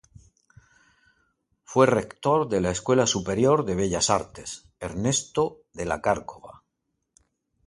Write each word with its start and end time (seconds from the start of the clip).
Fue 1.63 1.85
Rector 1.85 2.49
de 2.49 2.59
la 2.59 2.71
Escuela 2.71 3.05
Superior 3.05 3.65
de 3.65 3.75
Bellas 3.75 4.09
Artes, 4.09 4.67
Ernesto 4.79 5.59
de 5.73 5.85
la 5.85 6.01
Cárcova. 6.01 6.63